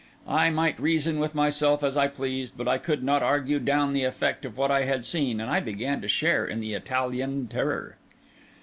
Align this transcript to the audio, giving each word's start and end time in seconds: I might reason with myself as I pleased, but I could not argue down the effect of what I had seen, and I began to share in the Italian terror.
I 0.27 0.49
might 0.49 0.79
reason 0.79 1.19
with 1.19 1.35
myself 1.35 1.83
as 1.83 1.95
I 1.95 2.07
pleased, 2.07 2.57
but 2.57 2.67
I 2.67 2.79
could 2.79 3.03
not 3.03 3.21
argue 3.21 3.59
down 3.59 3.93
the 3.93 4.03
effect 4.03 4.45
of 4.45 4.57
what 4.57 4.71
I 4.71 4.85
had 4.85 5.05
seen, 5.05 5.39
and 5.39 5.47
I 5.47 5.59
began 5.59 6.01
to 6.01 6.07
share 6.07 6.43
in 6.43 6.59
the 6.59 6.73
Italian 6.73 7.47
terror. 7.47 7.97